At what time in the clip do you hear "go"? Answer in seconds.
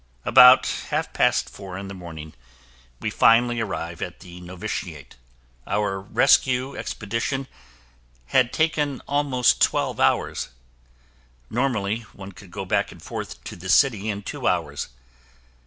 12.49-12.65